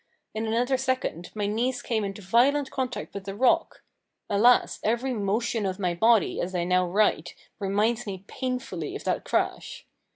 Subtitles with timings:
[0.33, 3.83] In another second my knees came into violent contact with a rock,
[4.31, 4.79] (alas!
[4.83, 9.85] every motion of my body, as I now write, reminds me painfully of that crash!)